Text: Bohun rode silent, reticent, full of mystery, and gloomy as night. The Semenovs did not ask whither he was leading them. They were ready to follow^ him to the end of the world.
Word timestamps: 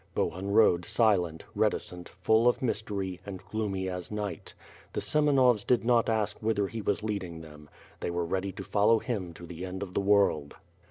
Bohun 0.15 0.49
rode 0.49 0.83
silent, 0.83 1.45
reticent, 1.53 2.09
full 2.09 2.47
of 2.47 2.63
mystery, 2.63 3.21
and 3.23 3.45
gloomy 3.51 3.87
as 3.87 4.09
night. 4.09 4.55
The 4.93 4.99
Semenovs 4.99 5.63
did 5.63 5.85
not 5.85 6.09
ask 6.09 6.39
whither 6.41 6.65
he 6.67 6.81
was 6.81 7.03
leading 7.03 7.41
them. 7.41 7.69
They 7.99 8.09
were 8.09 8.25
ready 8.25 8.51
to 8.53 8.63
follow^ 8.63 8.99
him 9.03 9.31
to 9.33 9.45
the 9.45 9.63
end 9.63 9.83
of 9.83 9.93
the 9.93 10.01
world. 10.01 10.55